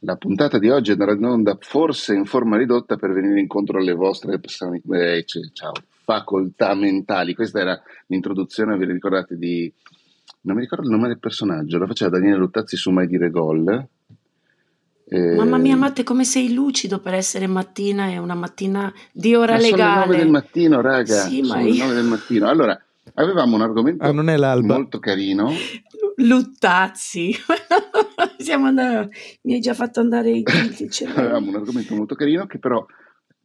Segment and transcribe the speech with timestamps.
[0.00, 3.94] La puntata di oggi andrà in onda forse in forma ridotta per venire incontro alle
[3.94, 5.72] vostre eh, ciao,
[6.04, 7.34] facoltà mentali.
[7.34, 9.72] Questa era l'introduzione, vi ricordate di...
[10.40, 13.88] Non mi ricordo il nome del personaggio, lo faceva Daniele Luttazzi su Mai Dire Gol.
[15.10, 15.34] Eh...
[15.36, 19.58] Mamma mia, Matte, come sei lucido per essere mattina e una mattina di ora ma
[19.58, 19.76] legale.
[19.78, 21.14] Sono le 9 del mattino, raga.
[21.14, 21.72] Sì, sono ma io...
[21.72, 22.48] le 9 del mattino.
[22.48, 22.82] Allora,
[23.14, 25.50] avevamo un argomento ah, molto carino.
[26.18, 27.32] Luttazzi.
[28.38, 30.42] Siamo andati, mi hai già fatto andare in
[31.14, 32.84] Avevamo un argomento molto carino che però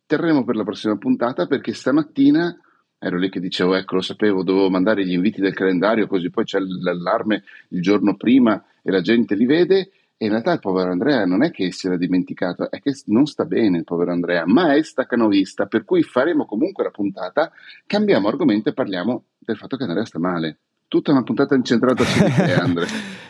[0.05, 2.55] terremo per la prossima puntata perché stamattina
[2.97, 6.45] ero lì che dicevo ecco lo sapevo, dovevo mandare gli inviti del calendario così poi
[6.45, 9.91] c'è l'allarme il giorno prima e la gente li vede.
[10.15, 13.25] E in realtà il povero Andrea non è che si era dimenticato, è che non
[13.25, 17.51] sta bene il povero Andrea, ma è staccanovista, per cui faremo comunque la puntata,
[17.85, 20.59] cambiamo argomento e parliamo del fatto che Andrea sta male
[20.93, 22.87] tutta una puntata incentrata su te, Andrea.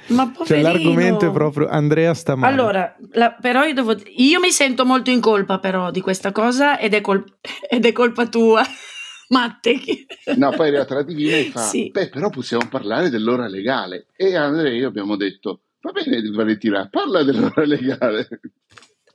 [0.08, 0.46] Ma poverino.
[0.46, 2.52] Cioè, l'argomento è proprio Andrea sta male.
[2.52, 6.78] Allora, la, però io devo io mi sento molto in colpa però di questa cosa
[6.78, 7.24] ed è, col,
[7.70, 8.64] ed è colpa tua.
[9.30, 9.80] Matte.
[10.36, 11.90] No, poi è arrivata la divina e fa, sì.
[11.90, 14.08] beh, però possiamo parlare dell'ora legale.
[14.16, 18.28] E Andrea e io abbiamo detto, va bene Valentina, parla dell'ora legale.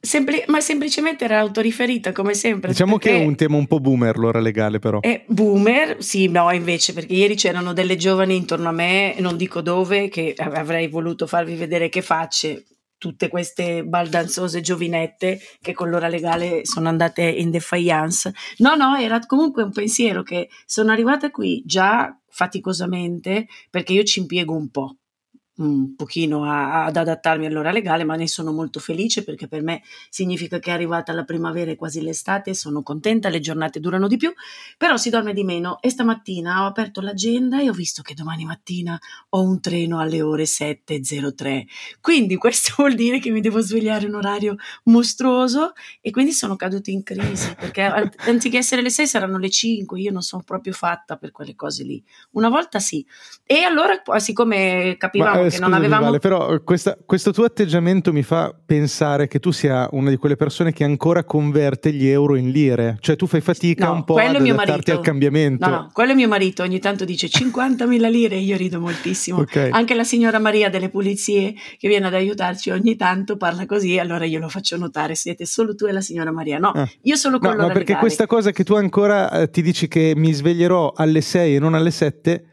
[0.01, 2.71] Sempli- ma semplicemente era autoriferita come sempre.
[2.71, 5.01] Diciamo che è un tema un po' boomer l'ora legale però.
[5.01, 9.61] È boomer, sì, no invece perché ieri c'erano delle giovani intorno a me, non dico
[9.61, 12.65] dove, che avrei voluto farvi vedere che facce,
[12.99, 18.33] tutte queste baldanzose giovinette che con l'ora legale sono andate in defiance.
[18.59, 24.21] No, no, era comunque un pensiero che sono arrivata qui già faticosamente perché io ci
[24.21, 24.97] impiego un po'
[25.59, 29.83] un pochino a, ad adattarmi all'ora legale, ma ne sono molto felice perché per me
[30.09, 34.17] significa che è arrivata la primavera e quasi l'estate, sono contenta, le giornate durano di
[34.17, 34.33] più,
[34.77, 38.45] però si dorme di meno e stamattina ho aperto l'agenda e ho visto che domani
[38.45, 38.99] mattina
[39.31, 41.65] ho un treno alle ore 7.03,
[42.01, 46.91] quindi questo vuol dire che mi devo svegliare un orario mostruoso e quindi sono caduta
[46.91, 51.17] in crisi perché anziché essere le 6 saranno le 5, io non sono proprio fatta
[51.17, 52.03] per quelle cose lì.
[52.33, 53.05] Una volta sì.
[53.45, 56.05] E allora siccome capivamo che non avevamo...
[56.05, 60.37] Vale, però questa, questo tuo atteggiamento mi fa pensare che tu sia una di quelle
[60.37, 64.17] persone che ancora converte gli euro in lire, cioè tu fai fatica no, un po'
[64.17, 65.69] ad adattarti al cambiamento.
[65.69, 69.41] No, no, quello è mio marito, ogni tanto dice 50.000 lire e io rido moltissimo.
[69.41, 69.71] Okay.
[69.71, 74.25] Anche la signora Maria delle pulizie che viene ad aiutarci ogni tanto parla così, allora
[74.25, 76.59] io lo faccio notare, siete solo tu e la signora Maria.
[76.59, 76.89] No, ah.
[77.03, 78.01] io solo con no, Ma perché legale.
[78.01, 81.75] questa cosa che tu ancora eh, ti dici che mi sveglierò alle 6 e non
[81.75, 82.45] alle 7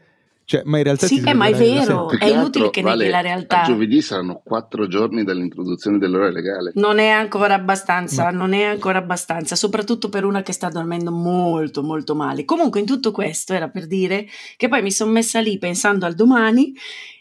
[0.46, 3.20] cioè, ma in realtà sì, eh, ma è vero, è inutile che vale, neghi la
[3.20, 3.62] realtà.
[3.64, 6.70] Giovedì saranno quattro giorni dall'introduzione dell'ora legale.
[6.76, 8.30] Non è ancora abbastanza, ma...
[8.30, 12.44] non è ancora abbastanza, soprattutto per una che sta dormendo molto, molto male.
[12.44, 16.14] Comunque, in tutto questo era per dire che poi mi sono messa lì pensando al
[16.14, 16.72] domani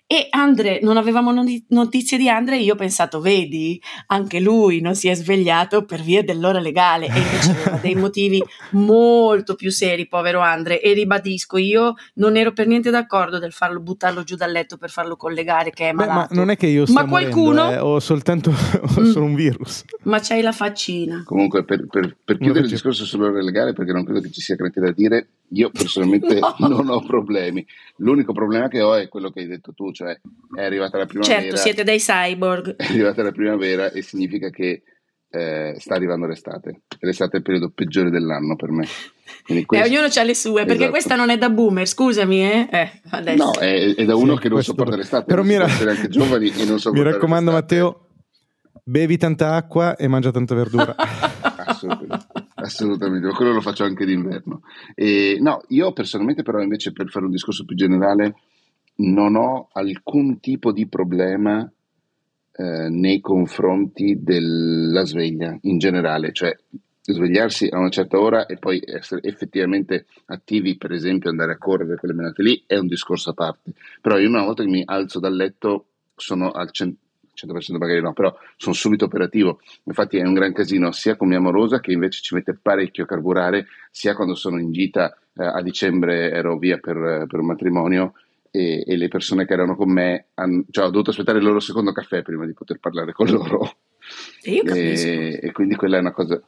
[0.07, 1.33] e Andre, non avevamo
[1.69, 6.23] notizie di Andre, io ho pensato, vedi, anche lui non si è svegliato per via
[6.23, 8.39] dell'ora legale e invece aveva dei motivi
[8.73, 10.79] molto più seri, povero Andre.
[10.79, 14.91] E ribadisco, io non ero per niente d'accordo del farlo buttarlo giù dal letto per
[14.91, 16.27] farlo collegare, che è malato.
[16.27, 17.63] Beh, ma non è che io stia ma qualcuno...
[17.63, 19.11] Morendo, eh, ho soltanto ho mm.
[19.11, 19.85] solo un virus.
[20.03, 21.23] Ma c'hai la faccina.
[21.25, 24.53] Comunque, per, per, per chiudere il discorso sull'ora legale, perché non credo che ci sia
[24.53, 26.67] granché da dire, io personalmente no.
[26.67, 27.66] non ho problemi.
[27.97, 30.19] L'unico problema che ho è quello che hai detto tu, cioè
[30.56, 31.41] è arrivata la primavera.
[31.41, 32.75] Certo, siete dei cyborg.
[32.75, 34.83] È arrivata la primavera e significa che
[35.29, 36.81] eh, sta arrivando l'estate.
[37.00, 38.85] L'estate è il periodo peggiore dell'anno per me.
[39.44, 39.73] Questo...
[39.73, 40.91] E ognuno ha le sue, perché esatto.
[40.91, 42.69] questa non è da boomer, scusami, eh?
[42.72, 45.25] eh no, è, è, da uno sì, che non sopporta l'estate.
[45.25, 47.79] Però mi, ra- anche giovani e non mi raccomando, l'estate.
[47.81, 48.07] Matteo,
[48.84, 50.95] bevi tanta acqua e mangia tanta verdura.
[51.66, 52.25] Assolutamente.
[52.55, 54.61] Assolutamente, ma quello lo faccio anche d'inverno.
[54.94, 58.35] E, no, io personalmente però invece per fare un discorso più generale
[58.97, 61.69] non ho alcun tipo di problema
[62.51, 66.56] eh, nei confronti della sveglia in generale, cioè
[67.01, 71.97] svegliarsi a una certa ora e poi essere effettivamente attivi, per esempio andare a correre,
[71.97, 73.73] quelle menate lì, è un discorso a parte.
[74.01, 76.97] Però io una volta che mi alzo dal letto sono al, cent-
[77.35, 79.59] 100% magari no, però sono subito operativo.
[79.84, 83.08] Infatti è un gran casino sia con mia amorosa che invece ci mette parecchio a
[83.08, 88.14] carburare, sia quando sono in gita eh, a dicembre ero via per, per un matrimonio
[88.55, 91.59] e, e, le persone che erano con me, hanno, cioè ho dovuto aspettare il loro
[91.59, 93.78] secondo caffè prima di poter parlare con loro.
[94.41, 95.07] E io capisco.
[95.07, 96.41] E, e quindi quella è una cosa...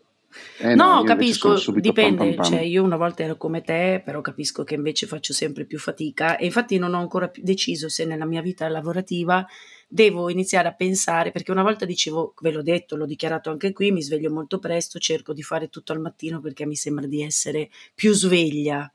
[0.60, 2.46] Eh no, no capisco, dipende, pam pam pam.
[2.46, 6.38] Cioè, io una volta ero come te, però capisco che invece faccio sempre più fatica
[6.38, 9.46] e infatti non ho ancora deciso se nella mia vita lavorativa
[9.88, 13.92] devo iniziare a pensare, perché una volta dicevo, ve l'ho detto, l'ho dichiarato anche qui,
[13.92, 17.70] mi sveglio molto presto, cerco di fare tutto al mattino perché mi sembra di essere
[17.96, 18.92] più sveglia.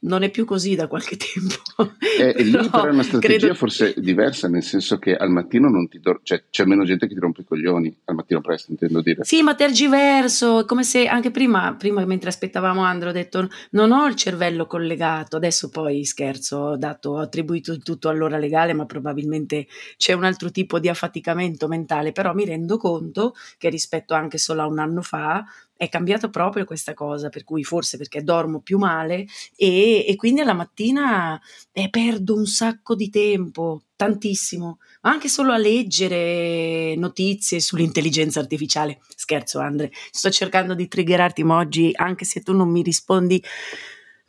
[0.00, 1.94] Non è più così da qualche tempo.
[2.18, 3.54] Eh, lì però è una strategia credo...
[3.54, 6.20] forse diversa, nel senso che al mattino non ti do...
[6.22, 9.24] cioè, c'è meno gente che ti rompe i coglioni, al mattino presto intendo dire.
[9.24, 14.06] Sì, ma tergiverso, come se anche prima, prima mentre aspettavamo Andro ho detto non ho
[14.06, 19.66] il cervello collegato, adesso poi scherzo, ho, dato, ho attribuito tutto all'ora legale, ma probabilmente
[19.96, 24.62] c'è un altro tipo di affaticamento mentale, però mi rendo conto che rispetto anche solo
[24.62, 25.44] a un anno fa
[25.80, 29.24] è cambiato proprio questa cosa, per cui forse perché dormo più male
[29.56, 31.40] e, e quindi alla mattina
[31.72, 39.00] eh, perdo un sacco di tempo, tantissimo, anche solo a leggere notizie sull'intelligenza artificiale.
[39.16, 43.42] Scherzo, Andre, sto cercando di triggerarti oggi, anche se tu non mi rispondi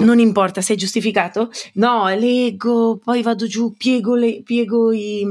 [0.04, 1.50] non importa, sei giustificato?
[1.74, 5.26] No, leggo, poi vado giù, piego le, piego i,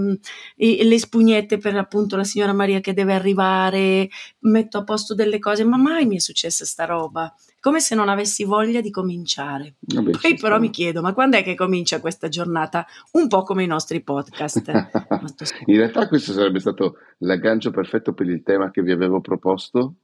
[0.56, 4.08] i, le spugnette per appunto la signora Maria che deve arrivare,
[4.40, 7.32] metto a posto delle cose, ma mai mi è successa sta roba.
[7.60, 9.74] Come se non avessi voglia di cominciare.
[9.80, 12.86] Vabbè, poi però mi chiedo, ma quando è che comincia questa giornata?
[13.12, 14.70] Un po' come i nostri podcast.
[15.66, 19.96] In realtà questo sarebbe stato l'aggancio perfetto per il tema che vi avevo proposto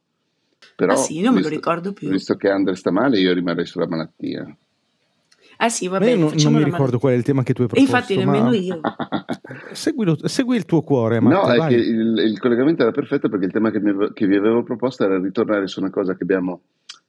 [0.77, 2.11] però, ah sì, non me lo ricordo più.
[2.11, 4.47] Visto che Andre sta male, io rimarrei sulla malattia.
[5.59, 6.21] Ah sì, va bene.
[6.21, 7.91] Non, non mi ricordo qual è il tema che tu hai proposto.
[7.91, 8.81] Infatti, nemmeno io.
[9.73, 11.19] Seguilo, segui il tuo cuore.
[11.19, 14.27] Matta, no, è che il, il, collegamento era perfetto perché il tema che, mi, che,
[14.27, 16.61] vi avevo proposto era ritornare su una cosa che abbiamo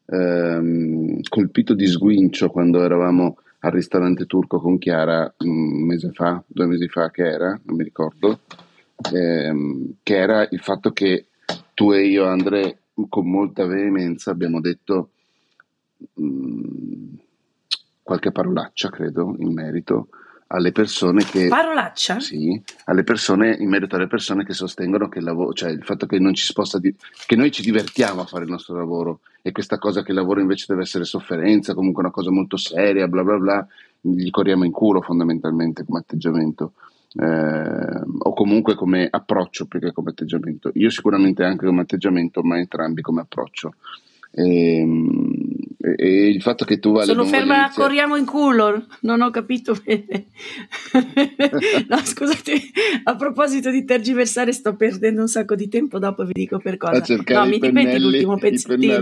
[0.06, 6.68] ehm, colpito di sguincio quando eravamo al ristorante turco con Chiara un mese fa, due
[6.68, 8.40] mesi fa che era, non mi ricordo,
[9.14, 11.26] ehm, che era il fatto che
[11.74, 12.78] tu e io, Andre,
[13.10, 15.12] con molta veemenza abbiamo detto
[16.14, 17.14] mh, mm,
[18.02, 20.08] qualche parolaccia, credo, in merito
[20.48, 21.48] alle persone che...
[21.48, 22.20] Parolaccia?
[22.20, 26.06] Sì, alle persone, in merito alle persone che sostengono che il lavoro, cioè il fatto
[26.06, 26.96] che di,
[27.26, 30.40] che noi ci divertiamo a fare il nostro lavoro e questa cosa che il lavoro
[30.40, 33.68] invece deve essere sofferenza, comunque una cosa molto seria, bla bla bla,
[34.00, 36.74] gli corriamo in culo fondamentalmente come atteggiamento
[37.16, 40.72] eh, o comunque come approccio più che come atteggiamento.
[40.74, 43.74] Io sicuramente anche come atteggiamento, ma entrambi come approccio.
[44.32, 45.47] Ehm,
[45.80, 47.74] e, e il fatto che tu vale sono ferma iniziare...
[47.74, 48.86] corriamo in culo.
[49.02, 50.26] Non ho capito bene.
[51.88, 52.60] No scusate
[53.04, 57.04] a proposito di tergiversare sto perdendo un sacco di tempo dopo vi dico per cosa.
[57.28, 58.98] No mi dimentichi l'ultimo pezzettino.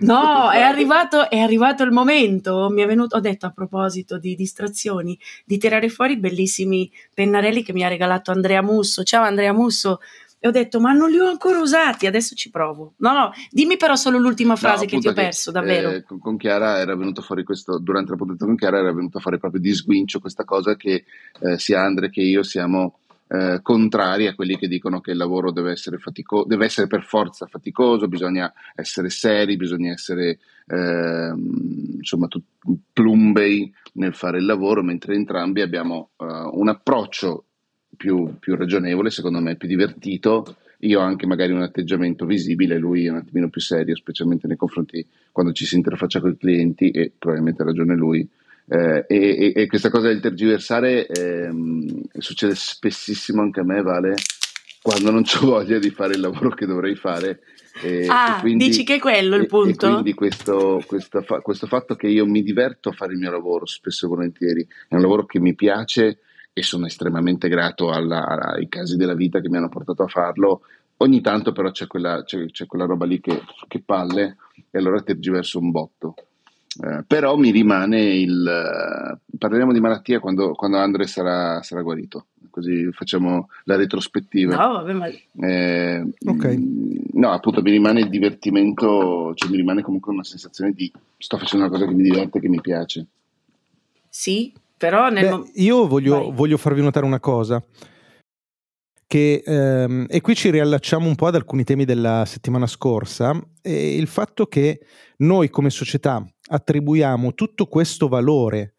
[0.00, 2.68] no è arrivato, è arrivato il momento.
[2.70, 7.62] Mi è venuto ho detto a proposito di distrazioni di tirare fuori i bellissimi pennarelli
[7.62, 9.02] che mi ha regalato Andrea Musso.
[9.02, 10.00] Ciao Andrea Musso
[10.38, 12.94] e ho detto ma non li ho ancora usati, adesso ci provo.
[12.98, 15.90] No, no, dimmi però solo l'ultima frase no, che ti ho perso, che, davvero.
[15.90, 19.38] Eh, con, Chiara era venuto fuori questo, durante la puntata con Chiara era venuto fuori
[19.38, 21.04] proprio di sguincio questa cosa che
[21.40, 22.98] eh, sia Andre che io siamo
[23.28, 27.02] eh, contrari a quelli che dicono che il lavoro deve essere, fatico- deve essere per
[27.02, 31.32] forza faticoso, bisogna essere seri, bisogna essere eh,
[31.98, 32.44] insomma tut-
[32.92, 37.44] plumbei nel fare il lavoro, mentre entrambi abbiamo uh, un approccio
[37.96, 40.56] più, più ragionevole, secondo me più divertito.
[40.82, 44.56] Io ho anche magari un atteggiamento visibile, lui è un attimino più serio, specialmente nei
[44.56, 48.28] confronti quando ci si interfaccia con i clienti e probabilmente ha ragione lui.
[48.70, 51.48] Eh, e, e, questa cosa del tergiversare eh,
[52.18, 54.14] succede spessissimo anche a me, Vale,
[54.82, 57.40] quando non ho voglia di fare il lavoro che dovrei fare.
[57.82, 59.86] E, ah, e quindi, dici che è quello il punto?
[59.86, 63.66] E, quindi questo, questo, questo, fatto che io mi diverto a fare il mio lavoro,
[63.66, 66.20] spesso e volentieri, è un lavoro che mi piace
[66.58, 70.62] e sono estremamente grato alla, ai casi della vita che mi hanno portato a farlo.
[70.98, 74.36] Ogni tanto però c'è quella, c'è, c'è quella roba lì che, che, palle
[74.68, 76.14] e allora tergiverso un botto.
[76.82, 78.44] Eh, però mi rimane il...
[78.44, 84.56] Eh, parleremo di malattia quando, quando Andre sarà, sarà, guarito, così facciamo la retrospettiva.
[84.56, 85.06] No, vabbè, ma...
[85.06, 86.58] Eh, ok.
[87.12, 91.66] No, appunto mi rimane il divertimento, cioè mi rimane comunque una sensazione di sto facendo
[91.66, 93.06] una cosa che mi diverte, che mi piace.
[94.08, 97.62] Sì, però nel Beh, io voglio, voglio, farvi notare una cosa.
[99.06, 103.96] Che, ehm, e qui ci riallacciamo un po' ad alcuni temi della settimana scorsa, e
[103.96, 104.80] il fatto che
[105.18, 108.74] noi come società attribuiamo tutto questo valore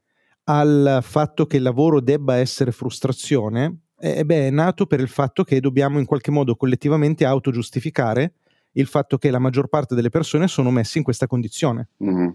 [0.45, 5.43] al fatto che il lavoro debba essere frustrazione, eh, beh, è nato per il fatto
[5.43, 8.33] che dobbiamo in qualche modo collettivamente autogiustificare
[8.73, 11.89] il fatto che la maggior parte delle persone sono messe in questa condizione.
[12.03, 12.29] Mm-hmm.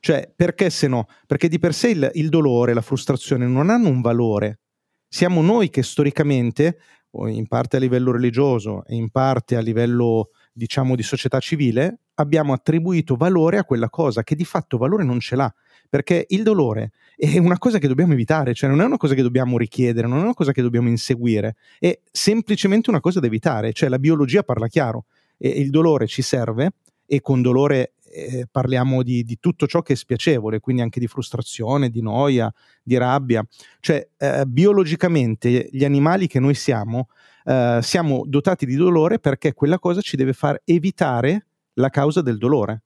[0.00, 1.06] Cioè, perché se no?
[1.26, 4.60] Perché di per sé il, il dolore, la frustrazione non hanno un valore.
[5.06, 6.78] Siamo noi che storicamente,
[7.12, 12.52] in parte a livello religioso e in parte a livello, diciamo, di società civile, abbiamo
[12.52, 15.52] attribuito valore a quella cosa che di fatto valore non ce l'ha.
[15.88, 19.22] Perché il dolore è una cosa che dobbiamo evitare, cioè non è una cosa che
[19.22, 23.72] dobbiamo richiedere, non è una cosa che dobbiamo inseguire, è semplicemente una cosa da evitare,
[23.72, 29.02] cioè la biologia parla chiaro e il dolore ci serve e con dolore eh, parliamo
[29.02, 32.52] di, di, tutto ciò che è spiacevole, quindi anche di frustrazione, di noia,
[32.82, 33.44] di rabbia.
[33.80, 37.08] Cioè, eh, biologicamente gli animali che noi siamo,
[37.44, 42.38] eh, siamo dotati di dolore perché quella cosa ci deve far evitare la causa del
[42.38, 42.82] dolore.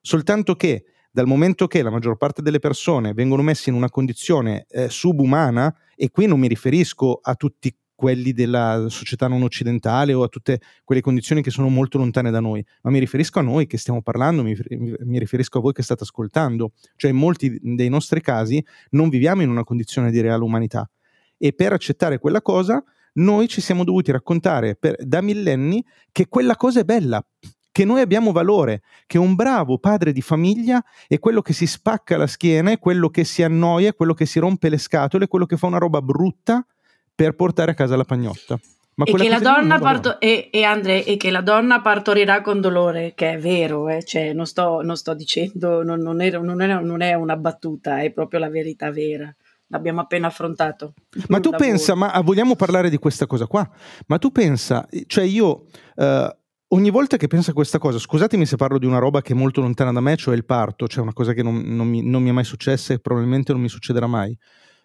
[0.00, 4.64] Soltanto che dal momento che la maggior parte delle persone vengono messe in una condizione
[4.70, 7.72] eh, subumana, e qui non mi riferisco a tutti
[8.02, 12.40] quelli della società non occidentale o a tutte quelle condizioni che sono molto lontane da
[12.40, 14.56] noi, ma mi riferisco a noi che stiamo parlando, mi,
[15.04, 19.42] mi riferisco a voi che state ascoltando, cioè in molti dei nostri casi non viviamo
[19.42, 20.90] in una condizione di reale umanità.
[21.38, 22.82] E per accettare quella cosa
[23.14, 27.24] noi ci siamo dovuti raccontare per, da millenni che quella cosa è bella,
[27.70, 32.16] che noi abbiamo valore, che un bravo padre di famiglia è quello che si spacca
[32.16, 35.28] la schiena, è quello che si annoia, è quello che si rompe le scatole, è
[35.28, 36.66] quello che fa una roba brutta
[37.14, 38.58] per portare a casa la pagnotta.
[38.94, 42.60] Ma e, che la donna parto- e, e, Andre, e che la donna partorirà con
[42.60, 44.04] dolore, che è vero, eh?
[44.04, 48.02] cioè, non, sto, non, sto, dicendo, non, non, è, non, è, non, è, una battuta,
[48.02, 49.34] è proprio la verità vera.
[49.68, 50.92] L'abbiamo appena affrontato.
[51.28, 51.70] Ma tu lavoro.
[51.70, 53.66] pensa, ma vogliamo parlare di questa cosa qua?
[54.08, 55.64] Ma tu pensa, cioè io
[55.94, 56.36] uh,
[56.68, 59.36] ogni volta che penso a questa cosa, scusatemi se parlo di una roba che è
[59.36, 62.22] molto lontana da me, cioè il parto, cioè una cosa che non, non, mi, non
[62.22, 64.36] mi, è mai successa e probabilmente non mi succederà mai.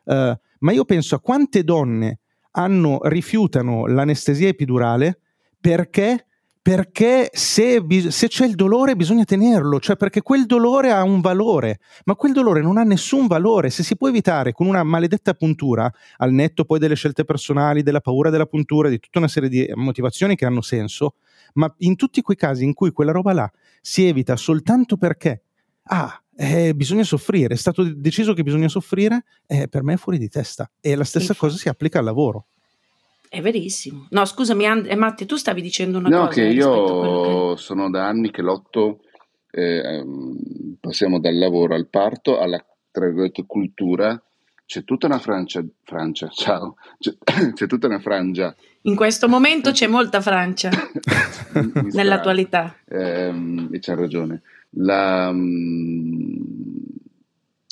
[0.05, 2.20] Uh, ma io penso a quante donne
[2.52, 5.20] hanno, rifiutano l'anestesia epidurale
[5.60, 6.28] perché
[6.68, 11.80] perché se, se, c'è il dolore bisogna tenerlo, cioè perché quel dolore ha un valore,
[12.04, 15.90] ma quel dolore non ha nessun valore, se si può evitare con una maledetta puntura,
[16.18, 19.66] al netto poi delle scelte personali, della paura della puntura, di tutta una serie di
[19.76, 21.14] motivazioni che hanno senso,
[21.54, 23.50] ma in tutti quei casi in cui quella roba là
[23.80, 25.44] si evita soltanto perché,
[25.84, 30.20] ah, eh, bisogna soffrire, è stato deciso che bisogna soffrire, eh, per me è fuori
[30.20, 30.70] di testa.
[30.79, 32.46] E la stessa Inf- cosa si applica al lavoro.
[33.27, 34.08] È verissimo.
[34.12, 36.41] No, scusami, And- eh, Matti, tu stavi dicendo una no, cosa.
[36.41, 37.62] No, che io che...
[37.62, 39.00] sono da anni che lotto,
[39.50, 44.22] eh, ehm, passiamo dal lavoro al parto, alla tra virgolette, cultura.
[44.65, 47.15] C'è tutta una Francia, Francia, ciao, c'è,
[47.53, 48.56] c'è tutta una frangia.
[48.82, 50.70] In questo momento c'è molta Francia,
[51.94, 52.75] nell'attualità.
[52.86, 54.41] Eh, e c'ha ragione.
[54.72, 56.42] La, mm,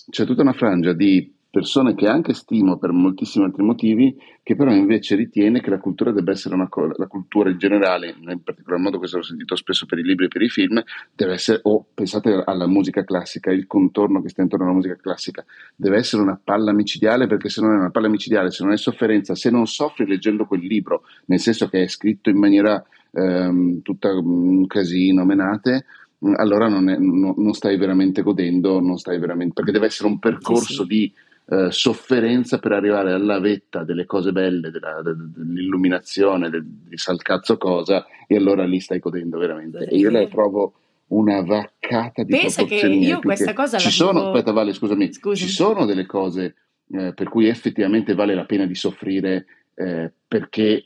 [0.09, 4.73] c'è tutta una frangia di persone che anche stimo per moltissimi altri motivi, che però
[4.73, 8.77] invece ritiene che la cultura debba essere una cosa, la cultura in generale, in particolar
[8.77, 10.83] modo questo l'ho sentito spesso per i libri e per i film,
[11.13, 15.45] deve essere, o pensate alla musica classica, il contorno che sta intorno alla musica classica,
[15.77, 18.77] deve essere una palla micidiale perché se non è una palla micidiale, se non è
[18.77, 23.81] sofferenza, se non soffri leggendo quel libro, nel senso che è scritto in maniera ehm,
[23.81, 25.85] tutta un casino, menate,
[26.35, 30.19] allora non, è, no, non, stai veramente godendo, non stai veramente, perché deve essere un
[30.19, 30.85] percorso sì, sì.
[30.85, 31.13] di
[31.47, 38.05] eh, sofferenza per arrivare alla vetta delle cose belle, della, dell'illuminazione, del, di salcazzo cosa,
[38.27, 39.85] e allora lì stai godendo veramente.
[39.85, 40.73] E io la trovo
[41.07, 44.25] una vaccata di Pensa che io questa cosa ci sono, vivo...
[44.31, 45.45] aspetta Vale, scusami, Scusi.
[45.45, 46.55] ci sono delle cose
[46.91, 50.85] eh, per cui effettivamente vale la pena di soffrire eh, perché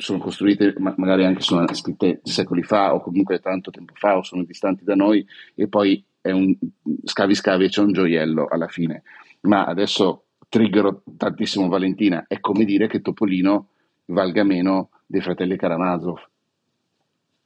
[0.00, 4.22] sono costruite, ma magari anche sono scritte secoli fa o comunque tanto tempo fa o
[4.22, 6.56] sono distanti da noi e poi è un
[7.04, 9.02] scavi scavi e c'è un gioiello alla fine.
[9.42, 13.68] Ma adesso triggero tantissimo Valentina, è come dire che Topolino
[14.06, 16.18] valga meno dei fratelli Karamazov.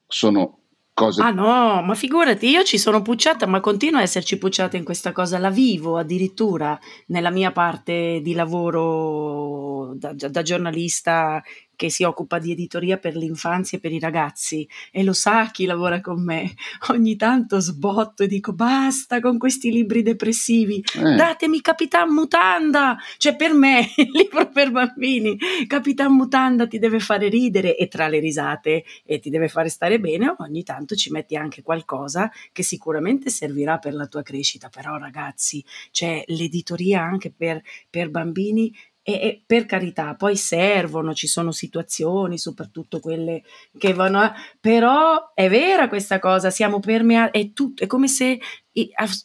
[0.06, 0.58] Sono
[0.94, 1.22] cose...
[1.22, 5.12] Ah no, ma figurati, io ci sono pucciata, ma continuo a esserci pucciata in questa
[5.12, 11.42] cosa, la vivo addirittura nella mia parte di lavoro da, da giornalista
[11.76, 14.68] che si occupa di editoria per l'infanzia e per i ragazzi.
[14.90, 16.54] E lo sa chi lavora con me.
[16.90, 21.14] Ogni tanto sbotto e dico basta con questi libri depressivi, eh.
[21.14, 27.28] datemi Capitan Mutanda, cioè per me il libro per bambini, Capitan Mutanda ti deve fare
[27.28, 31.36] ridere e tra le risate e ti deve fare stare bene, ogni tanto ci metti
[31.36, 37.62] anche qualcosa che sicuramente servirà per la tua crescita, però ragazzi, c'è l'editoria anche per,
[37.88, 38.72] per bambini
[39.06, 43.42] e, e, per carità, poi servono, ci sono situazioni, soprattutto quelle
[43.76, 44.34] che vanno a...
[44.58, 48.40] però è vera questa cosa, siamo permeati, è, tutto, è come se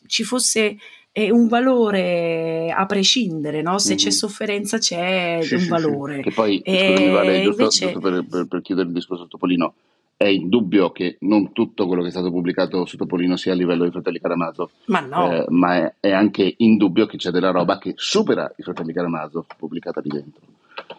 [0.05, 0.75] ci fosse
[1.11, 3.79] è un valore a prescindere, no?
[3.79, 3.97] se mm-hmm.
[3.97, 6.15] c'è sofferenza c'è sì, un sì, valore.
[6.17, 6.21] Sì.
[6.23, 7.85] Che poi, scusami, vale, giusto, invece...
[7.85, 9.73] giusto per, per, per, chiudere il discorso Topolino,
[10.21, 13.85] è indubbio che non tutto quello che è stato pubblicato su Topolino sia a livello
[13.85, 15.31] di Fratelli Karamazov, ma, no.
[15.31, 19.45] eh, ma è, è, anche indubbio che c'è della roba che supera i Fratelli Karamazov
[19.55, 20.41] pubblicata lì dentro.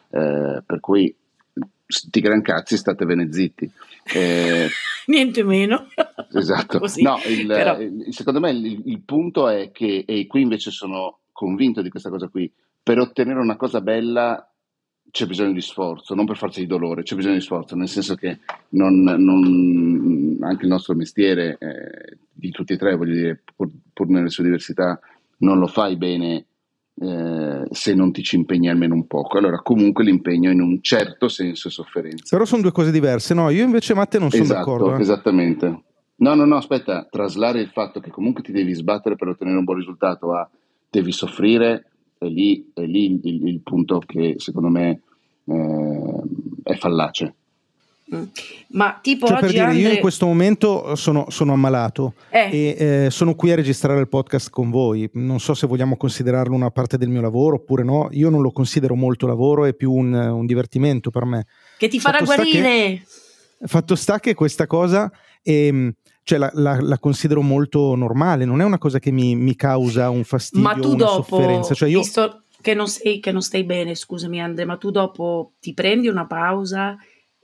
[0.08, 1.14] Eh, per cui
[1.86, 3.70] sti gran cazzi statevene zitti.
[4.04, 4.68] Eh,
[5.04, 5.88] Niente meno.
[6.32, 6.80] esatto.
[7.02, 7.76] no, il, Però...
[8.08, 12.28] secondo me il, il punto è che, e qui invece sono convinto di questa cosa
[12.28, 12.50] qui,
[12.82, 14.49] per ottenere una cosa bella
[15.10, 18.14] c'è bisogno di sforzo, non per forza di dolore, c'è bisogno di sforzo, nel senso
[18.14, 18.38] che
[18.70, 24.08] non, non, anche il nostro mestiere eh, di tutti e tre, voglio dire, pur, pur
[24.08, 24.98] nelle sue diversità,
[25.38, 26.46] non lo fai bene
[27.02, 29.38] eh, se non ti ci impegni almeno un poco.
[29.38, 32.24] Allora, comunque l'impegno in un certo senso è sofferenza.
[32.28, 33.50] Però sono due cose diverse, no?
[33.50, 34.96] Io invece, Matte, non sono esatto, d'accordo.
[34.96, 35.00] Eh.
[35.00, 35.82] Esattamente.
[36.16, 39.64] No, no, no, aspetta, traslare il fatto che comunque ti devi sbattere per ottenere un
[39.64, 40.48] buon risultato a
[40.90, 41.89] devi soffrire,
[42.20, 45.00] è lì, è lì il, il, il punto che secondo me
[45.46, 46.22] eh,
[46.64, 47.34] è fallace.
[48.14, 48.22] Mm.
[48.72, 49.80] Ma tipo cioè, oggi per dire, Andre...
[49.80, 52.48] io in questo momento sono, sono ammalato Eh.
[52.50, 55.08] e eh, sono qui a registrare il podcast con voi.
[55.14, 58.08] Non so se vogliamo considerarlo una parte del mio lavoro oppure no.
[58.10, 61.46] Io non lo considero molto lavoro, è più un, un divertimento per me.
[61.78, 63.02] che ti farà Fatto sta che- guarire.
[63.62, 65.10] Fatto sta che questa cosa
[65.42, 65.92] ehm,
[66.30, 70.10] cioè, la, la- la considero molto normale, non è una cosa che mi, mi causa
[70.10, 71.74] un fastidio Ma tu dopo, sofferenza.
[71.74, 75.54] Cioè, io, visto che non, sei, che non stai bene, scusami Andre, ma tu dopo
[75.58, 76.96] ti prendi una pausa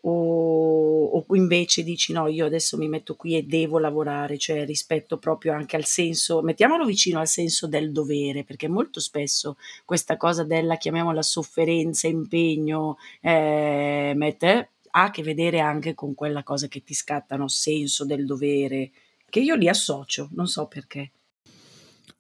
[0.03, 5.19] o, o invece dici no, io adesso mi metto qui e devo lavorare, cioè rispetto
[5.19, 10.45] proprio anche al senso, mettiamolo vicino al senso del dovere, perché molto spesso questa cosa
[10.45, 16.83] della, chiamiamola sofferenza, impegno, eh, mette- ha a che vedere anche con quella cosa che
[16.83, 18.91] ti scattano senso del dovere,
[19.29, 21.13] che io li associo, non so perché.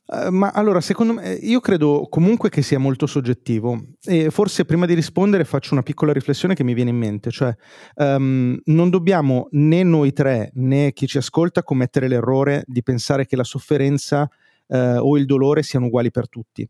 [0.09, 4.85] Eh, ma allora, secondo me, io credo comunque che sia molto soggettivo e forse prima
[4.85, 7.55] di rispondere faccio una piccola riflessione che mi viene in mente, cioè
[7.95, 13.37] ehm, non dobbiamo né noi tre né chi ci ascolta commettere l'errore di pensare che
[13.37, 14.29] la sofferenza
[14.69, 16.69] eh, o il dolore siano uguali per tutti.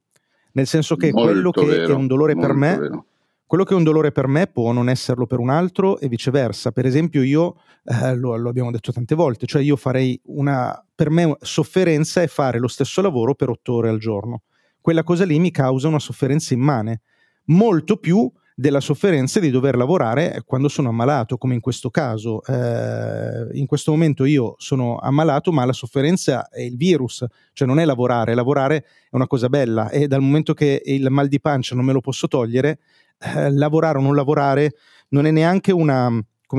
[0.52, 3.06] Nel senso che Molto quello che vero, è un dolore per me vero.
[3.46, 6.72] Quello che è un dolore per me può non esserlo per un altro e viceversa.
[6.72, 11.10] Per esempio, io eh, lo, lo abbiamo detto tante volte, cioè io farei una per
[11.10, 14.42] me sofferenza è fare lo stesso lavoro per otto ore al giorno.
[14.80, 17.02] Quella cosa lì mi causa una sofferenza immane,
[17.46, 22.42] molto più della sofferenza di dover lavorare quando sono ammalato, come in questo caso.
[22.42, 27.78] Eh, in questo momento io sono ammalato, ma la sofferenza è il virus, cioè non
[27.78, 31.74] è lavorare, lavorare è una cosa bella e dal momento che il mal di pancia
[31.74, 32.78] non me lo posso togliere,
[33.18, 34.75] eh, lavorare o non lavorare
[35.08, 36.11] non è neanche una,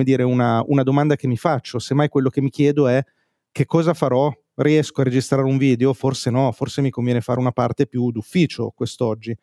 [0.03, 3.03] dire, una, una domanda che mi faccio, semmai quello che mi chiedo è
[3.51, 4.31] che cosa farò?
[4.55, 5.93] Riesco a registrare un video?
[5.93, 9.35] Forse no, forse mi conviene fare una parte più d'ufficio quest'oggi.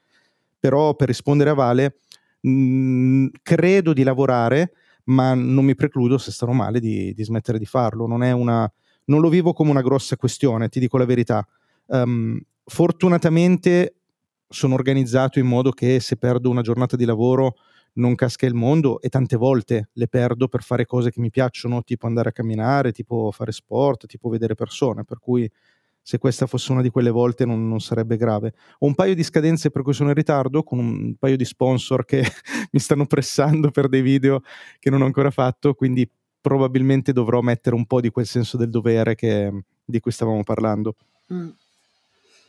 [0.58, 1.98] Però per rispondere a Vale,
[2.40, 4.72] mh, credo di lavorare,
[5.04, 8.06] ma non mi precludo se starò male di, di smettere di farlo.
[8.06, 8.72] Non, una,
[9.06, 11.46] non lo vivo come una grossa questione, ti dico la verità.
[11.86, 13.96] Um, fortunatamente
[14.48, 17.56] sono organizzato in modo che se perdo una giornata di lavoro
[17.94, 21.82] non casca il mondo e tante volte le perdo per fare cose che mi piacciono,
[21.82, 25.50] tipo andare a camminare, tipo fare sport, tipo vedere persone, per cui
[26.06, 28.52] se questa fosse una di quelle volte non, non sarebbe grave.
[28.80, 32.04] Ho un paio di scadenze per cui sono in ritardo, con un paio di sponsor
[32.04, 32.22] che
[32.72, 34.42] mi stanno pressando per dei video
[34.78, 36.08] che non ho ancora fatto, quindi
[36.40, 39.50] probabilmente dovrò mettere un po' di quel senso del dovere che,
[39.82, 40.94] di cui stavamo parlando.
[41.32, 41.48] Mm.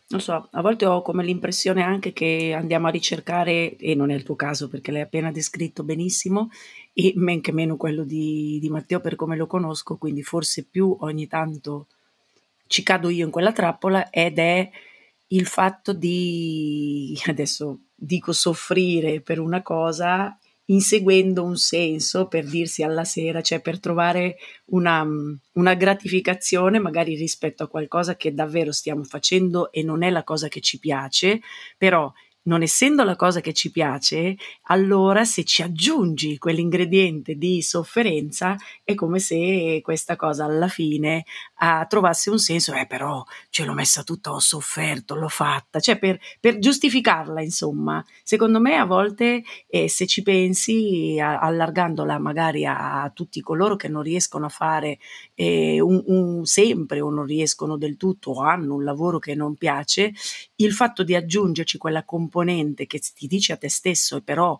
[0.08, 4.13] Non so, a volte ho come l'impressione anche che andiamo a ricercare, e non è
[4.13, 6.50] il tuo caso perché l'hai appena descritto benissimo,
[6.94, 10.96] e men che meno quello di, di Matteo per come lo conosco, quindi forse più
[11.00, 11.88] ogni tanto
[12.68, 14.70] ci cado io in quella trappola ed è
[15.28, 23.04] il fatto di, adesso dico soffrire per una cosa, inseguendo un senso per dirsi alla
[23.04, 25.06] sera, cioè per trovare una,
[25.54, 30.47] una, gratificazione magari rispetto a qualcosa che davvero stiamo facendo e non è la cosa
[30.47, 31.41] che ci piace,
[31.78, 32.12] però
[32.45, 38.93] non essendo la cosa che ci piace, allora se ci aggiungi quell'ingrediente di sofferenza è
[38.93, 41.25] come se questa cosa alla fine
[41.60, 45.97] uh, trovasse un senso, eh però ce l'ho messa tutta, ho sofferto, l'ho fatta, cioè
[45.97, 48.03] per, per giustificarla insomma.
[48.23, 53.75] Secondo me a volte eh, se ci pensi, a, allargandola magari a, a, tutti coloro
[53.75, 54.99] che non riescono a fare
[55.34, 59.55] eh, un, un sempre o non riescono del tutto o hanno un lavoro che non
[59.55, 60.13] piace,
[60.58, 64.58] il fatto di aggiungerci quella componente componente che ti dice a te stesso però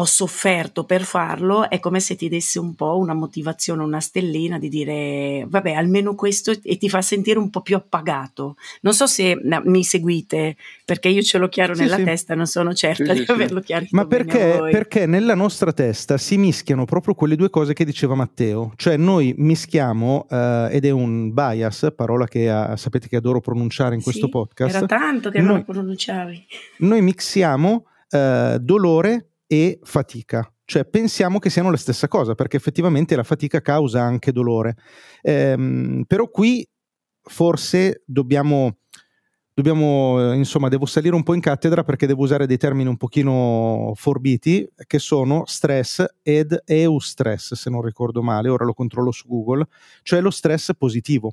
[0.00, 4.56] ho sofferto per farlo, è come se ti desse un po' una motivazione, una stellina
[4.56, 8.54] di dire vabbè, almeno questo e ti fa sentire un po' più appagato.
[8.82, 12.04] Non so se no, mi seguite, perché io ce l'ho chiaro sì, nella sì.
[12.04, 13.96] testa, non sono certa sì, di averlo chiarito.
[13.96, 18.74] Ma perché, perché nella nostra testa si mischiano proprio quelle due cose che diceva Matteo,
[18.76, 23.96] cioè noi mischiamo, uh, ed è un bias, parola che uh, sapete che adoro pronunciare
[23.96, 24.76] in questo podcast.
[24.76, 26.46] Era tanto che non pronunciavi.
[26.78, 30.48] Noi mixiamo uh, dolore e fatica.
[30.64, 34.76] Cioè pensiamo che siano la stessa cosa, perché effettivamente la fatica causa anche dolore.
[35.22, 36.64] Ehm, però qui
[37.22, 38.76] forse dobbiamo
[39.58, 43.90] dobbiamo, insomma, devo salire un po' in cattedra perché devo usare dei termini un pochino
[43.96, 49.66] forbiti che sono stress ed eustress, se non ricordo male, ora lo controllo su Google,
[50.02, 51.32] cioè lo stress positivo.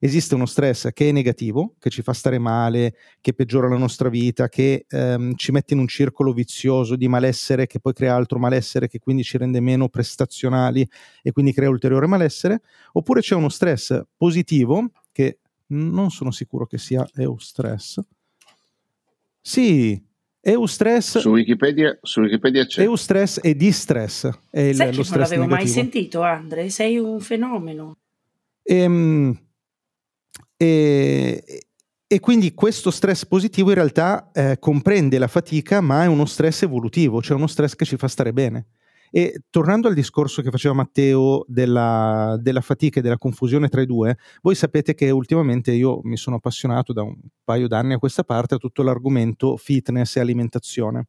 [0.00, 4.08] Esiste uno stress che è negativo, che ci fa stare male, che peggiora la nostra
[4.08, 8.38] vita, che ehm, ci mette in un circolo vizioso di malessere che poi crea altro
[8.38, 10.88] malessere che quindi ci rende meno prestazionali
[11.20, 12.60] e quindi crea ulteriore malessere,
[12.92, 15.38] oppure c'è uno stress positivo che
[15.70, 17.98] non sono sicuro che sia eustress.
[19.40, 20.00] Sì,
[20.40, 21.18] eustress.
[21.18, 22.82] Su Wikipedia, su Wikipedia c'è.
[22.82, 24.28] Eustress e distress.
[24.48, 25.48] È il, Sai lo che non l'avevo negativo.
[25.48, 26.70] mai sentito, Andre?
[26.70, 27.96] Sei un fenomeno.
[28.62, 29.36] Ehm,
[30.60, 31.66] e,
[32.06, 36.62] e, quindi questo stress positivo in realtà eh, comprende la fatica, ma è uno stress
[36.62, 38.66] evolutivo, cioè uno stress che ci fa stare bene.
[39.10, 43.86] E tornando al discorso che faceva Matteo della, della, fatica e della confusione tra i
[43.86, 48.24] due, voi sapete che ultimamente io mi sono appassionato da un paio d'anni a questa
[48.24, 51.06] parte a tutto l'argomento fitness e alimentazione.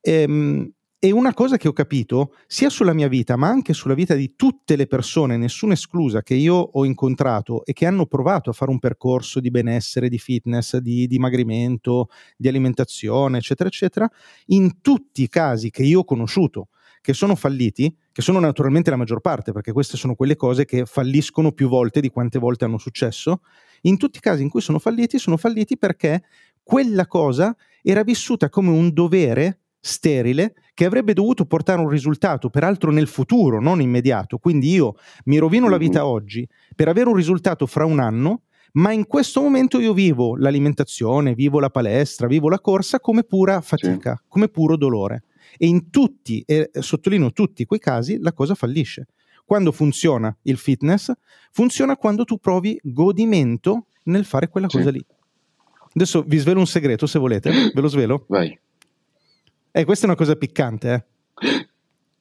[0.00, 0.72] Ehm,
[1.04, 4.34] e una cosa che ho capito, sia sulla mia vita, ma anche sulla vita di
[4.36, 8.70] tutte le persone, nessuna esclusa, che io ho incontrato e che hanno provato a fare
[8.70, 14.08] un percorso di benessere, di fitness, di dimagrimento, di alimentazione, eccetera, eccetera,
[14.46, 16.68] in tutti i casi che io ho conosciuto,
[17.00, 20.86] che sono falliti, che sono naturalmente la maggior parte, perché queste sono quelle cose che
[20.86, 23.40] falliscono più volte di quante volte hanno successo,
[23.80, 26.22] in tutti i casi in cui sono falliti, sono falliti perché
[26.62, 32.92] quella cosa era vissuta come un dovere sterile che avrebbe dovuto portare un risultato, peraltro
[32.92, 34.38] nel futuro, non immediato.
[34.38, 38.42] Quindi io mi rovino la vita oggi per avere un risultato fra un anno,
[38.74, 43.60] ma in questo momento io vivo l'alimentazione, vivo la palestra, vivo la corsa come pura
[43.60, 44.24] fatica, sì.
[44.28, 45.24] come puro dolore.
[45.58, 49.08] E in tutti, e sottolineo tutti quei casi, la cosa fallisce.
[49.44, 51.12] Quando funziona il fitness,
[51.50, 54.78] funziona quando tu provi godimento nel fare quella sì.
[54.78, 55.04] cosa lì.
[55.94, 58.24] Adesso vi svelo un segreto se volete, ve lo svelo.
[58.28, 58.58] Vai.
[59.74, 61.66] Eh, questa è una cosa piccante, eh.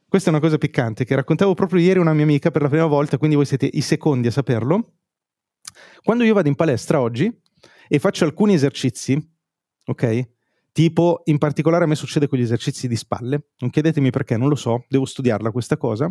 [0.08, 2.70] Questa è una cosa piccante che raccontavo proprio ieri a una mia amica per la
[2.70, 4.94] prima volta, quindi voi siete i secondi a saperlo.
[6.02, 7.30] Quando io vado in palestra oggi
[7.90, 9.22] e faccio alcuni esercizi,
[9.84, 10.30] ok?
[10.72, 14.48] Tipo, in particolare a me succede con gli esercizi di spalle, non chiedetemi perché, non
[14.48, 16.10] lo so, devo studiarla questa cosa.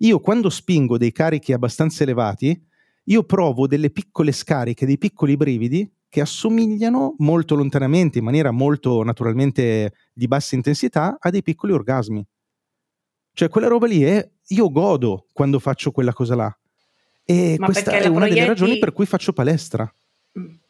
[0.00, 2.62] Io quando spingo dei carichi abbastanza elevati,
[3.04, 9.02] io provo delle piccole scariche, dei piccoli brividi che assomigliano molto lontanamente, in maniera molto
[9.02, 12.24] naturalmente di bassa intensità, a dei piccoli orgasmi.
[13.32, 16.58] Cioè quella roba lì è, io godo quando faccio quella cosa là.
[17.24, 19.92] E Ma questa è una delle proietti- ragioni per cui faccio palestra.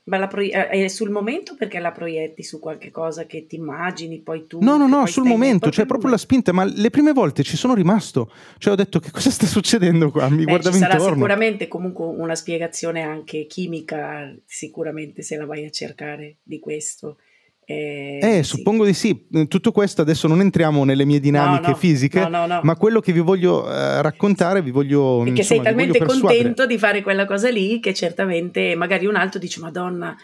[0.07, 3.57] Ma la proie- eh, è sul momento perché la proietti su qualche cosa che ti
[3.57, 4.59] immagini, poi tu...
[4.61, 7.73] No, no, no, sul momento, cioè proprio la spinta, ma le prime volte ci sono
[7.75, 8.31] rimasto.
[8.59, 10.29] Cioè ho detto che cosa sta succedendo qua?
[10.29, 11.15] Mi Beh, guardavo ci sarà intorno.
[11.15, 17.17] sicuramente comunque una spiegazione anche chimica, sicuramente se la vai a cercare di questo.
[17.67, 18.57] Eh, Eh, sì.
[18.57, 19.27] suppongo di sì.
[19.49, 23.13] Tutto questo adesso non entriamo nelle mie dinamiche No, no, fisiche, no, ma quello che
[23.13, 27.51] vi voglio eh, raccontare, vi voglio Perché insomma, sei talmente contento di fare quella cosa
[27.51, 30.15] lì che certamente magari un altro dice Madonna,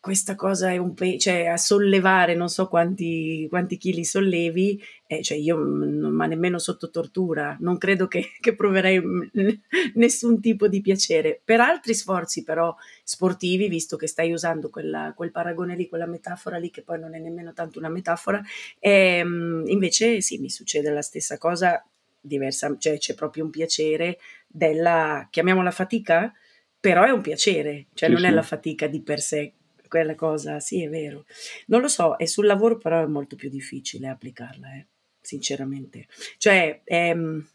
[0.00, 5.22] questa cosa è un pe- cioè a sollevare non so quanti, quanti chili sollevi, eh,
[5.22, 9.00] cioè io mm, ma nemmeno sotto tortura, non credo che, che proverei
[9.94, 11.40] nessun tipo di piacere.
[11.44, 16.56] Per altri sforzi però sportivi, visto che stai usando quella- quel paragone lì, quella metafora
[16.58, 18.42] lì, che poi non è nemmeno tanto una metafora,
[18.78, 21.84] ehm, invece sì, mi succede la stessa cosa
[22.20, 26.32] diversa, cioè c'è proprio un piacere della, chiamiamola fatica,
[26.78, 28.34] però è un piacere, cioè Sì, non è sì.
[28.34, 29.52] la fatica di per sé
[29.90, 31.26] quella cosa, sì è vero.
[31.66, 34.86] Non lo so, e sul lavoro però è molto più difficile applicarla, eh,
[35.20, 36.06] sinceramente.
[36.38, 37.46] Cioè ehm,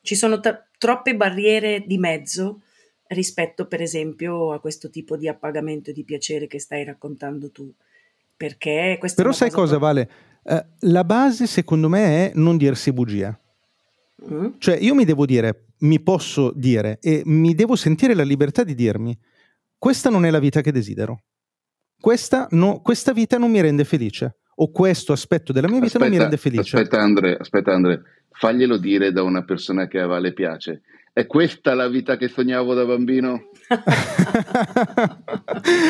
[0.00, 2.62] ci sono t- troppe barriere di mezzo
[3.08, 7.70] rispetto per esempio a questo tipo di appagamento e di piacere che stai raccontando tu.
[8.34, 10.10] Perché questa è Però sai cosa, proprio- Vale?
[10.44, 13.38] Eh, la base secondo me è non dirsi bugia.
[14.30, 14.52] Mm?
[14.58, 18.74] Cioè io mi devo dire, mi posso dire e mi devo sentire la libertà di
[18.74, 19.16] dirmi,
[19.78, 21.22] questa non è la vita che desidero.
[22.02, 24.38] Questa, no- questa vita non mi rende felice.
[24.56, 26.76] O questo aspetto della mia vita non mi rende felice.
[26.76, 30.82] aspetta Andre, aspetta Andre, faglielo dire da una persona che a Vale piace.
[31.14, 33.50] È questa la vita che sognavo da bambino?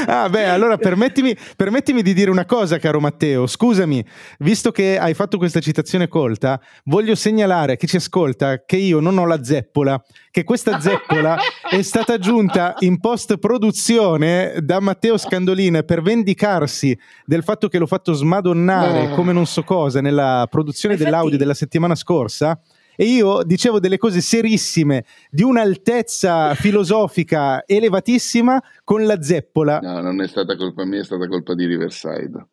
[0.06, 3.46] ah, beh, allora permettimi, permettimi di dire una cosa, caro Matteo.
[3.46, 4.04] Scusami,
[4.40, 8.98] visto che hai fatto questa citazione colta, voglio segnalare a chi ci ascolta che io
[8.98, 11.38] non ho la zeppola, che questa zeppola
[11.70, 18.12] è stata aggiunta in post-produzione da Matteo Scandolin per vendicarsi del fatto che l'ho fatto
[18.12, 19.14] smadonnare No.
[19.14, 22.60] come non so cosa nella produzione Infatti- dell'audio della settimana scorsa.
[23.02, 29.80] E io dicevo delle cose serissime di un'altezza filosofica elevatissima con la zeppola.
[29.80, 32.46] No, non è stata colpa mia, è stata colpa di Riverside.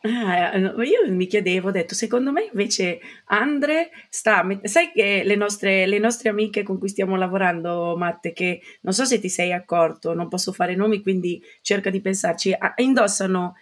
[0.00, 5.86] Ah, io mi chiedevo, ho detto, secondo me invece Andre sta, sai che le nostre,
[5.86, 10.14] le nostre amiche con cui stiamo lavorando, Matte, che non so se ti sei accorto,
[10.14, 13.56] non posso fare nomi, quindi cerca di pensarci, indossano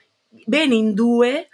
[0.46, 1.48] bene in due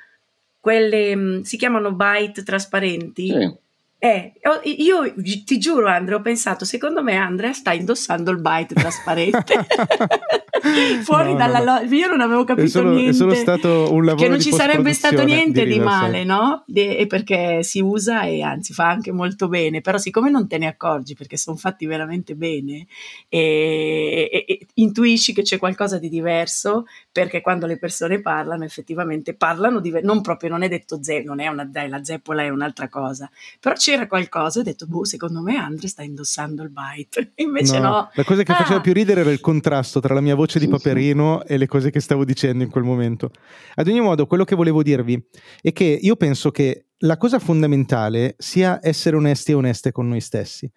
[0.60, 3.28] quelle, mm, si chiamano byte trasparenti.
[3.30, 3.62] Sì.
[4.04, 5.14] Eh, io
[5.46, 9.54] ti giuro, Andrea, ho pensato, secondo me Andrea sta indossando il byte trasparente.
[11.04, 11.94] Fuori no, dalla no, no.
[11.94, 13.10] Io non avevo capito è solo, niente.
[13.10, 16.64] È solo stato un lavoro Che non ci sarebbe stato niente di, di male, no?
[16.72, 19.80] E perché si usa e anzi fa anche molto bene.
[19.80, 22.86] Però siccome non te ne accorgi perché sono fatti veramente bene
[23.30, 29.34] e, e, e intuisci che c'è qualcosa di diverso perché quando le persone parlano effettivamente
[29.34, 29.98] parlano di...
[30.02, 31.64] Non proprio, non è detto ze, non è una...
[31.64, 33.30] Dai, la zeppola è un'altra cosa.
[33.60, 37.32] Però c'è c'era qualcosa, ho detto, boh, secondo me Andre sta indossando il bite.
[37.36, 37.90] Invece no.
[37.90, 38.10] no.
[38.14, 38.56] La cosa che ah.
[38.56, 41.52] faceva più ridere era il contrasto tra la mia voce di Paperino sì.
[41.52, 43.30] e le cose che stavo dicendo in quel momento.
[43.74, 45.22] Ad ogni modo, quello che volevo dirvi
[45.60, 50.20] è che io penso che la cosa fondamentale sia essere onesti e oneste con noi
[50.20, 50.70] stessi.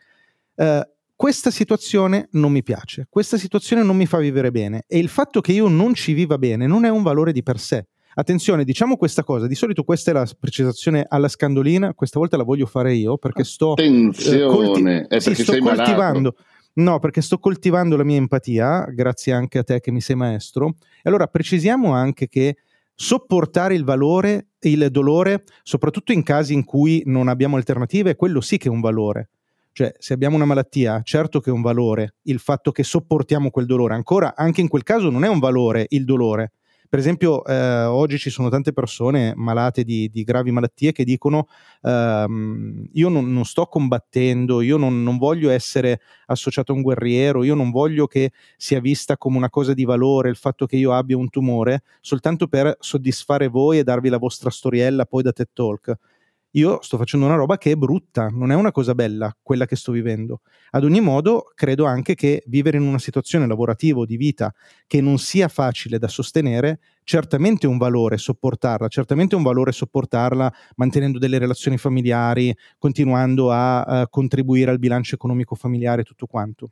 [0.56, 0.82] Uh,
[1.16, 5.42] questa situazione non mi piace, questa situazione non mi fa vivere bene e il fatto
[5.42, 7.88] che io non ci viva bene non è un valore di per sé.
[8.20, 12.42] Attenzione, diciamo questa cosa, di solito questa è la precisazione alla scandolina, questa volta la
[12.42, 16.34] voglio fare io perché sto, Attenzione, eh, colti- è perché sì, sto coltivando.
[16.36, 16.36] Malato.
[16.74, 20.78] No, perché sto coltivando la mia empatia, grazie anche a te che mi sei maestro.
[20.98, 22.58] E allora precisiamo anche che
[22.96, 28.42] sopportare il valore e il dolore, soprattutto in casi in cui non abbiamo alternative, quello
[28.42, 29.30] sì che è un valore.
[29.74, 33.68] Cioè, se abbiamo una malattia, certo che è un valore il fatto che sopportiamo quel
[33.68, 33.94] dolore.
[33.94, 36.54] Ancora, anche in quel caso non è un valore il dolore,
[36.90, 41.48] per esempio, eh, oggi ci sono tante persone malate di, di gravi malattie che dicono
[41.82, 47.44] ehm, io non, non, sto combattendo, io non, non, voglio essere associato a un guerriero,
[47.44, 50.94] io non voglio che sia vista come una cosa di valore il fatto che io
[50.94, 55.50] abbia un tumore soltanto per soddisfare voi e darvi la vostra storiella poi da TED
[55.54, 55.98] Talk
[56.58, 59.76] io sto facendo una roba che è brutta, non è una cosa bella quella che
[59.76, 60.42] sto vivendo.
[60.72, 64.52] Ad ogni modo, credo anche che vivere in una situazione lavorativa o di vita
[64.88, 69.72] che non sia facile da sostenere, certamente è un valore sopportarla, certamente è un valore
[69.72, 76.26] sopportarla mantenendo delle relazioni familiari, continuando a, a contribuire al bilancio economico familiare e tutto
[76.26, 76.72] quanto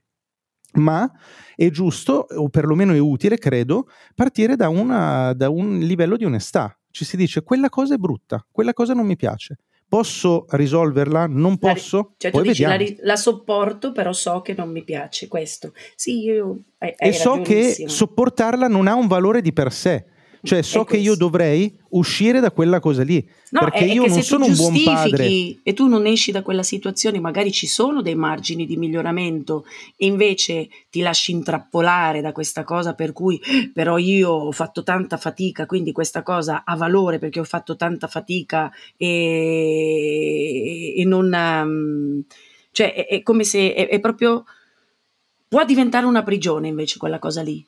[0.75, 1.09] ma
[1.55, 6.77] è giusto, o perlomeno è utile, credo, partire da, una, da, un livello di onestà.
[6.89, 9.57] Ci si dice quella cosa è brutta, quella cosa non mi piace.
[9.87, 11.27] Posso risolverla?
[11.27, 11.97] Non posso?
[11.97, 15.73] La, cioè, Poi tu dici, la, la, sopporto, però so che non mi piace questo.
[15.95, 16.63] Sì, io.
[16.79, 20.05] Hai, hai e so che sopportarla non ha un valore di per sé
[20.45, 23.27] cioè so che io dovrei uscire da quella cosa lì.
[23.49, 25.27] No, perché è, io è non sono un buon padre.
[25.63, 29.65] E tu non esci da quella situazione, magari ci sono dei margini di miglioramento
[29.97, 33.41] e invece ti lasci intrappolare da questa cosa per cui
[33.73, 38.07] però io ho fatto tanta fatica, quindi questa cosa ha valore perché ho fatto tanta
[38.07, 41.33] fatica e, e non...
[41.33, 42.23] Um,
[42.71, 44.45] cioè è, è, come se è, è proprio...
[45.47, 47.65] Può diventare una prigione invece quella cosa lì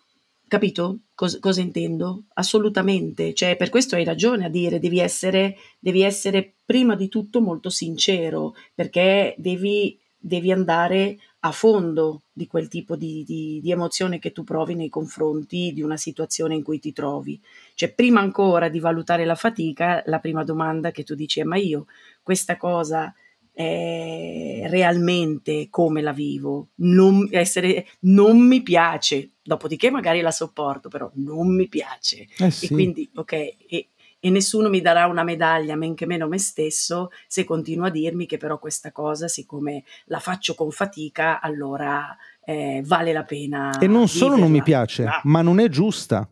[0.47, 2.25] Capito Cos- cosa intendo?
[2.35, 7.41] Assolutamente, cioè per questo hai ragione a dire devi essere, devi essere prima di tutto
[7.41, 14.19] molto sincero perché devi, devi andare a fondo di quel tipo di, di, di, emozione
[14.19, 17.41] che tu provi nei confronti di una situazione in cui ti trovi.
[17.73, 21.57] Cioè prima ancora di valutare la fatica, la prima domanda che tu dici è ma
[21.57, 21.87] io
[22.21, 23.11] questa cosa
[23.59, 31.09] eh, realmente come la vivo, non, essere, non mi piace, dopodiché magari la sopporto, però
[31.15, 32.27] non mi piace.
[32.37, 32.65] Eh sì.
[32.65, 33.87] E quindi, ok, e,
[34.19, 38.27] e, nessuno mi darà una medaglia, men che meno me stesso, se continuo a dirmi
[38.27, 42.15] che però questa cosa, siccome la faccio con fatica, allora
[42.45, 43.79] eh, vale la pena.
[43.79, 45.21] E non solo non mi piace, ah.
[45.23, 46.29] ma non è giusta.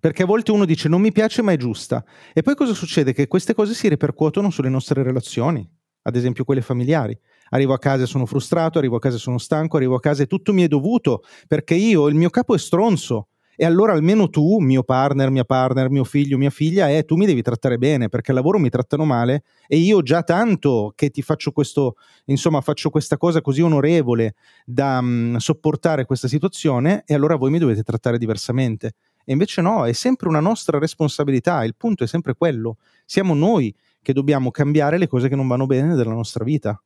[0.00, 2.02] Perché a volte uno dice non mi piace ma è giusta.
[2.32, 3.12] E poi cosa succede?
[3.12, 5.75] Che queste cose si ripercuotono sulle nostre relazioni
[6.06, 7.18] ad esempio quelle familiari.
[7.50, 10.22] Arrivo a casa e sono frustrato, arrivo a casa e sono stanco, arrivo a casa
[10.22, 13.28] e tutto mi è dovuto perché io, il mio capo è stronzo.
[13.58, 17.24] E allora almeno tu, mio partner, mia partner, mio figlio, mia figlia, eh, tu mi
[17.24, 21.22] devi trattare bene perché al lavoro mi trattano male e io già tanto che ti
[21.22, 21.94] faccio questo,
[22.26, 24.34] insomma, faccio questa cosa così onorevole
[24.66, 28.92] da um, sopportare questa situazione e allora voi mi dovete trattare diversamente.
[29.24, 32.76] E invece no, è sempre una nostra responsabilità, il punto è sempre quello.
[33.06, 33.74] Siamo noi
[34.06, 36.80] che dobbiamo cambiare le cose che non vanno bene nella nostra vita.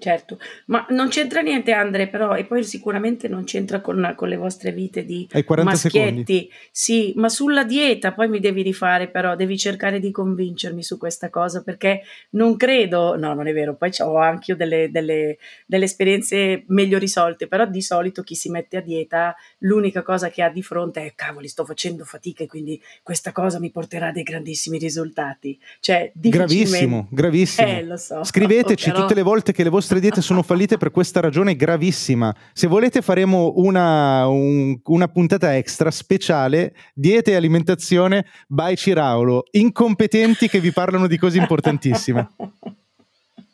[0.00, 4.36] Certo, ma non c'entra niente Andre, però, e poi sicuramente non c'entra con, con le
[4.36, 5.98] vostre vite di Hai 40 maschietti.
[5.98, 6.50] secondi.
[6.70, 11.28] Sì, ma sulla dieta poi mi devi rifare, però devi cercare di convincermi su questa
[11.28, 15.36] cosa perché non credo, no, non è vero, poi ho anche io delle, delle,
[15.66, 20.42] delle esperienze meglio risolte, però di solito chi si mette a dieta l'unica cosa che
[20.42, 24.12] ha di fronte è cavoli, sto facendo fatica e quindi questa cosa mi porterà a
[24.12, 25.58] dei grandissimi risultati.
[25.80, 26.38] Cioè, difficilmente-
[26.70, 27.68] Gravissimo, gravissimo.
[27.68, 28.24] Eh, lo so.
[28.24, 32.32] Scriveteci Però- tutte le volte che le vostre diete sono fallite per questa ragione gravissima.
[32.52, 40.48] Se volete faremo una, un- una puntata extra speciale diete e alimentazione by Ciraulo, incompetenti
[40.48, 42.28] che vi parlano di cose importantissime.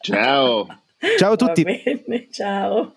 [0.01, 0.67] Ciao!
[1.19, 1.63] Ciao a tutti.
[1.63, 2.95] Va bene, ciao.